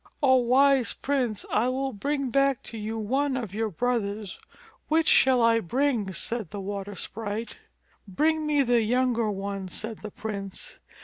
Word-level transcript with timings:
"O 0.23 0.37
Wise 0.37 0.95
Prince, 0.95 1.45
I 1.51 1.67
will 1.69 1.93
bring 1.93 2.31
back 2.31 2.63
to 2.63 2.77
you 2.79 2.97
one 2.97 3.37
of 3.37 3.53
your 3.53 3.69
brothers. 3.69 4.39
Which 4.87 5.07
shall 5.07 5.43
I 5.43 5.59
bring?" 5.59 6.11
said 6.11 6.49
the 6.49 6.59
water 6.59 6.95
sprite. 6.95 7.59
"Bring 8.07 8.47
me 8.47 8.63
the 8.63 8.81
younger 8.81 9.29
one," 9.29 9.67
said 9.67 9.99
the 9.99 10.09
prince. 10.09 10.79